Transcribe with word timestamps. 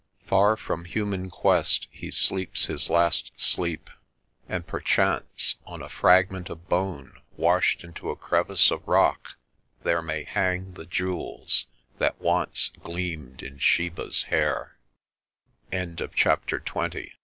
Far 0.25 0.57
from 0.57 0.85
human 0.85 1.29
quest, 1.29 1.87
he 1.91 2.09
sleeps 2.09 2.65
his 2.65 2.89
last 2.89 3.31
sleep 3.37 3.87
and 4.49 4.65
perchance 4.65 5.57
on 5.63 5.83
a 5.83 5.89
fragment 5.89 6.49
of 6.49 6.67
bone 6.67 7.21
washed 7.37 7.83
into 7.83 8.09
a 8.09 8.15
crevice 8.15 8.71
of 8.71 8.87
rock 8.87 9.35
there 9.83 10.01
may 10.01 10.23
hang 10.23 10.73
the 10.73 10.87
jewels 10.87 11.67
that 11.99 12.19
once 12.19 12.71
gleamed 12.81 13.43
in 13.43 13.59
Sheba's 13.59 14.23
hair 14.23 14.75
CHAPTER 15.71 16.59
XXI 16.59 16.61
I 16.61 16.63
CLIMB 16.71 16.89
T 16.93 17.11